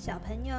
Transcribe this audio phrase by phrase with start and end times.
[0.00, 0.54] 小朋友，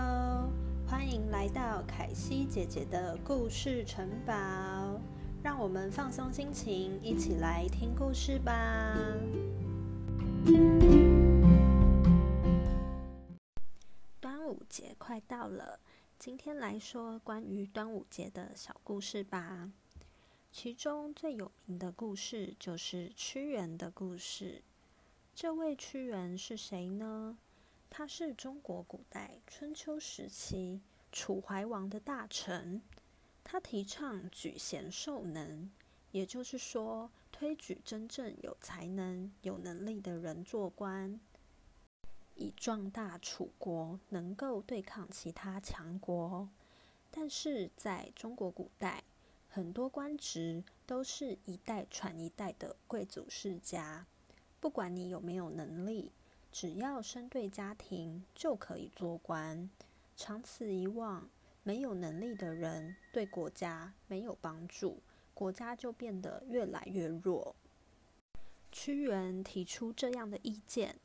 [0.88, 5.02] 欢迎来到凯西姐姐的故事城堡，
[5.42, 8.96] 让我们放松心情，一起来听故事吧。
[14.20, 15.80] 端午节快到了，
[16.20, 19.72] 今天来说关于端午节的小故事吧。
[20.52, 24.62] 其中最有名的故事就是屈原的故事。
[25.34, 27.40] 这位屈原是谁呢？
[27.94, 30.80] 他是中国古代春秋时期
[31.12, 32.82] 楚怀王的大臣，
[33.44, 35.70] 他提倡举贤授能，
[36.12, 41.20] 也就是说推举真正有才能、有能力的人做官，
[42.36, 46.48] 以壮大楚国，能够对抗其他强国。
[47.12, 49.04] 但是在中国古代，
[49.50, 54.08] 很多官职都是一代传一代的贵族世家，
[54.62, 56.14] 不管你有没有能力。
[56.52, 59.70] 只要生对家庭，就可以做官。
[60.18, 61.30] 长此以往，
[61.64, 65.02] 没有能力的人对国家没有帮助，
[65.34, 67.56] 国家就变得越来越弱。
[68.72, 70.96] 屈原提出这样的意见，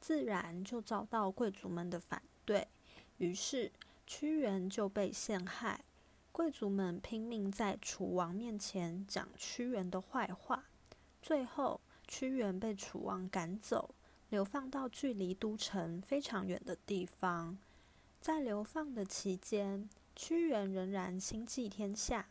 [0.00, 2.68] 自然就遭到贵族们的反对。
[3.18, 3.72] 于是，
[4.06, 5.84] 屈原就被陷害。
[6.30, 10.66] 贵族们拼命在楚王面前讲屈原的坏话，
[11.22, 13.94] 最后屈原被楚王赶走。
[14.28, 17.56] 流放到距离都城非常远的地方，
[18.20, 22.28] 在流放的期间，屈原仍然心系天下，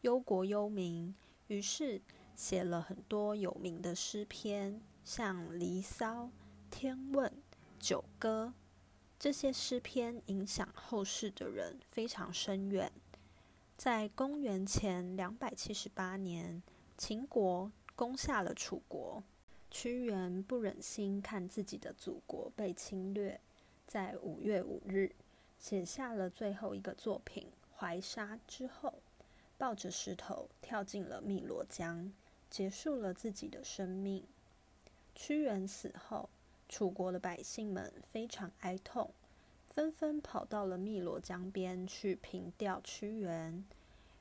[0.00, 1.14] 忧国忧民，
[1.46, 2.02] 于是
[2.34, 6.24] 写了很多有名的诗篇，像《离骚》
[6.68, 7.30] 《天问》
[7.78, 8.52] 《九歌》。
[9.18, 12.92] 这些诗篇影响后世的人非常深远。
[13.76, 16.62] 在公元前两百七十八年，
[16.98, 19.22] 秦国攻下了楚国。
[19.70, 23.40] 屈原不忍心看自己的祖国被侵略，
[23.86, 25.12] 在五月五日
[25.58, 27.48] 写下了最后一个作品
[27.78, 28.94] 《怀沙》之后，
[29.58, 32.12] 抱着石头跳进了汨罗江，
[32.48, 34.24] 结束了自己的生命。
[35.14, 36.30] 屈原死后，
[36.68, 39.12] 楚国的百姓们非常哀痛，
[39.68, 43.64] 纷纷跑到了汨罗江边去凭吊屈原。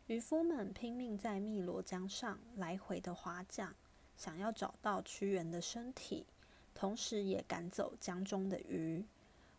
[0.07, 3.73] 渔夫们拼命在汨罗江上来回的划桨。
[4.17, 6.25] 想要找到屈原的身体，
[6.73, 9.03] 同时也赶走江中的鱼。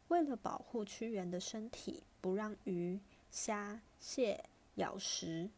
[0.09, 3.01] 为了保护屈原的身体，不让鱼、
[3.31, 4.45] 虾、蟹
[4.77, 5.51] 咬食，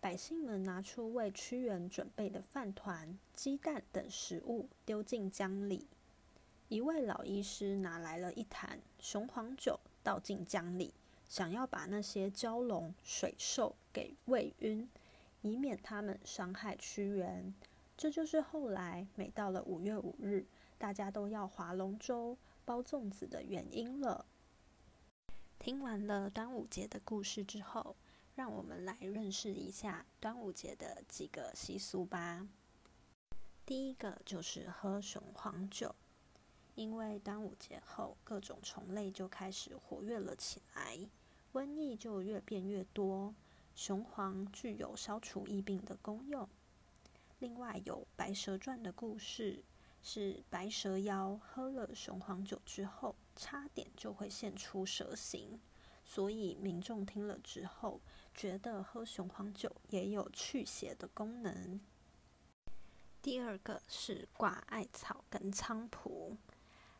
[0.00, 5.86] 百姓们拿出为屈原准备的饭团、鸡蛋等食物丢进江里。
[6.68, 10.94] 一位老医师拿来了一坛雄黄酒，倒进江里，
[11.28, 14.88] 想要把那些蛟龙、水兽给喂晕，
[15.42, 17.54] 以免他们伤害屈原。
[17.96, 20.46] 这就是后来每到了五月五日，
[20.76, 24.26] 大家都要划龙舟、包粽子的原因了。
[25.58, 27.96] 听完了端午节的故事之后，
[28.34, 32.46] 让我们来认识一下端午节的几个习俗吧。
[33.64, 35.94] 第一个就是喝雄黄酒，
[36.74, 40.98] 因为端午节后各种虫类就开始活跃了起来，
[41.54, 43.34] 瘟疫就越变越多。
[43.74, 46.46] 雄黄具有消除疫病的功用。
[47.38, 49.62] 另外有《白蛇传》的故事，
[50.02, 55.60] 是白蛇妖喝了雄黄酒之后，差点就会现出蛇形，
[56.02, 58.00] 所以民众听了之后，
[58.34, 61.78] 觉得喝雄黄酒也有驱邪的功能。
[63.20, 66.38] 第二个是挂艾草跟菖蒲，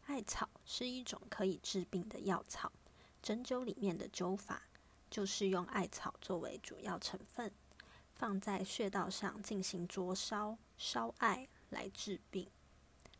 [0.04, 2.70] 艾草是一种可以治病的药草，
[3.22, 4.64] 针灸里面的灸法
[5.08, 7.50] 就是用艾草作为主要成分。
[8.16, 12.50] 放在穴道上进行灼烧，烧艾来治病。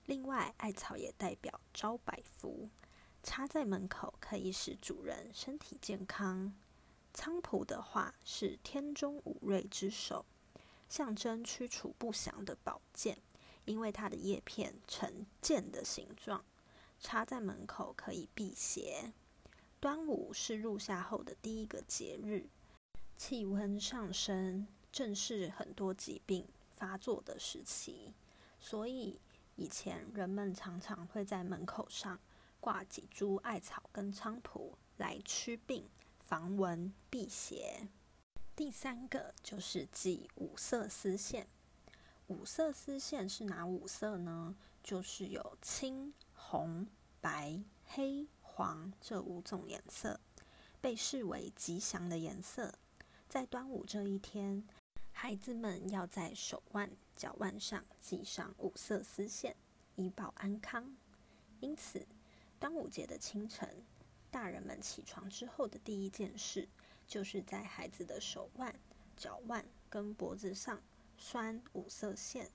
[0.07, 2.71] 另外，艾草也代表招百福，
[3.23, 6.55] 插在门口可以使主人身体健康。
[7.13, 10.25] 菖蒲的话是天中五瑞之首，
[10.89, 13.19] 象征驱除不祥的宝剑，
[13.65, 16.45] 因为它的叶片呈剑的形状，
[17.01, 19.13] 插在门口可以辟邪。
[19.79, 22.49] 端午是入夏后的第一个节日，
[23.17, 24.67] 气温上升。
[24.97, 28.15] 正是很多疾病发作的时期，
[28.59, 29.21] 所以
[29.55, 32.19] 以前人们常常会在门口上
[32.61, 35.87] 挂几株艾草跟菖蒲来驱病、
[36.25, 37.87] 防蚊、辟邪。
[38.57, 41.47] 第三个就是系五色丝线。
[42.29, 44.57] 五色丝线是哪五色呢？
[44.83, 46.87] 就是有青、红、
[47.21, 50.19] 白、黑、黄这五种颜色，
[50.81, 52.73] 被视为吉祥的颜色。
[53.29, 54.67] 在端午这一天。
[55.19, 59.57] 孩子们要在手腕、脚腕上系上五色丝线，
[59.95, 60.95] 以保安康。
[61.61, 62.07] 因此，
[62.61, 63.83] 端午节的清晨，
[64.31, 66.69] 大人们起床之后的第一件事，
[67.09, 68.79] 就是在孩子的手腕、
[69.17, 70.83] 脚腕跟脖子上
[71.17, 72.51] 拴五色线。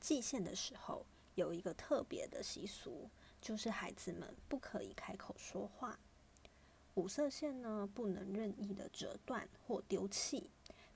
[0.00, 1.04] 系线的时候，
[1.34, 3.10] 有一个特别的习俗，
[3.40, 5.98] 就是孩子们不可以开口说话。
[6.94, 10.50] 五色线呢，不能任意的折断或丢弃，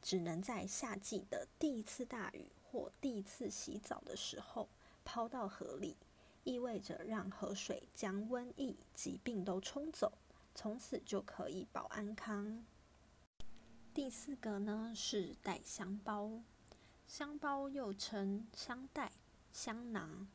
[0.04, 4.68] 只能在夏季的第一次大雨或第一次洗澡的时候
[5.02, 5.96] 抛到河里，
[6.44, 10.12] 意味着让河水将瘟疫、疾病都冲走，
[10.54, 12.62] 从此就可以保安康。
[13.94, 16.30] 第四个呢是带香包，
[17.06, 19.10] 香包又称香袋、
[19.54, 20.28] 香囊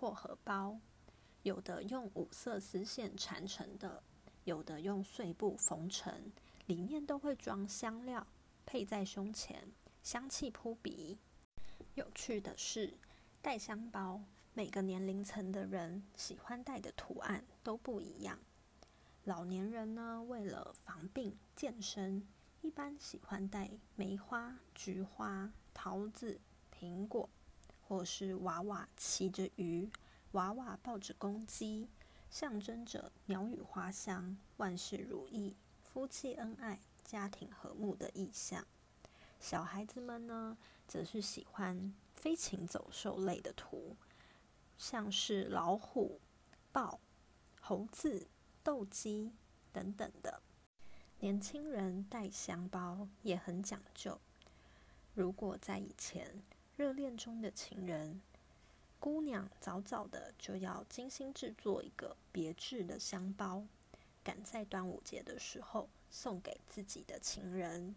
[0.00, 0.80] 或荷包，
[1.44, 4.02] 有的用五色丝线缠成的。
[4.44, 6.32] 有的用碎布缝成，
[6.66, 8.26] 里面都会装香料，
[8.64, 9.72] 配在胸前，
[10.02, 11.18] 香气扑鼻。
[11.94, 12.94] 有趣的是，
[13.40, 14.22] 带香包，
[14.54, 18.38] 每个年龄层的人喜欢带的图案都不一样。
[19.24, 22.26] 老年人呢，为了防病健身，
[22.60, 26.40] 一般喜欢带梅花、菊花、桃子、
[26.76, 27.28] 苹果，
[27.86, 29.90] 或是娃娃骑着鱼，
[30.32, 31.88] 娃娃抱着公鸡。
[32.30, 38.66] 象征着鸟语花香、万事如意、夫妻恩爱、家庭和睦的意象。
[39.40, 40.56] 小孩子们呢，
[40.86, 43.96] 则是喜欢飞禽走兽类的图，
[44.78, 46.20] 像是老虎、
[46.70, 47.00] 豹、
[47.60, 48.28] 猴子、
[48.62, 49.32] 斗鸡
[49.72, 50.40] 等等的。
[51.20, 54.20] 年轻人带香包也很讲究。
[55.14, 56.42] 如果在以前，
[56.76, 58.20] 热恋中的情人。
[58.98, 63.64] 姑娘早早的就要精心制作一个别致的香包，
[64.22, 67.96] 赶在端午节的时候送给自己的情人。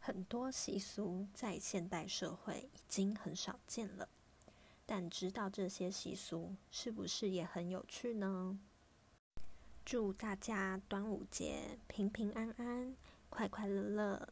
[0.00, 4.08] 很多习俗在现代社会已经很少见了，
[4.86, 8.58] 但知道这些习俗是不是也很有趣呢？
[9.84, 12.96] 祝大家端午节平平安安，
[13.28, 14.28] 快快乐乐！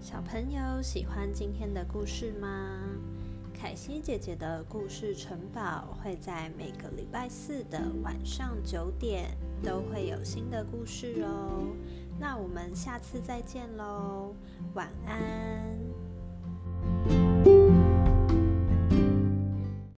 [0.00, 3.11] 小朋友喜欢今天的故事吗？
[3.52, 11.66] 凯西姐姐的故事城堡会在每个礼拜四的晚上九点都会有新的故事哦。
[12.18, 14.34] 那我们下次再见喽，
[14.74, 15.81] 晚安。